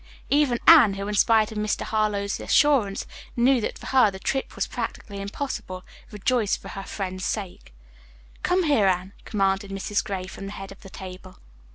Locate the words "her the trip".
3.85-4.55